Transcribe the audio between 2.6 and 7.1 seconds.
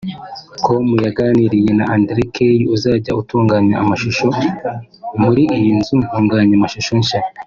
uzajya utunganya amashusho muri iyi nzu ntunganyamashusho